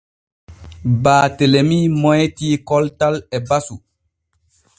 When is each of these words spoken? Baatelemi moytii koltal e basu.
Baatelemi 1.07 1.77
moytii 1.99 2.53
koltal 2.73 3.15
e 3.37 3.45
basu. 3.51 3.75